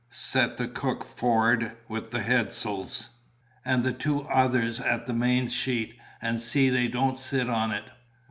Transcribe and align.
Set 0.09 0.57
the 0.57 0.67
cook 0.67 1.03
for'ard 1.03 1.77
with 1.87 2.09
the 2.09 2.21
heads'ls, 2.23 3.09
and 3.63 3.83
the 3.83 3.93
two 3.93 4.23
others 4.29 4.79
at 4.79 5.05
the 5.05 5.13
main 5.13 5.47
sheet, 5.47 5.93
and 6.19 6.41
see 6.41 6.69
they 6.71 6.87
don't 6.87 7.19
sit 7.19 7.47
on 7.47 7.69
it." 7.71 7.83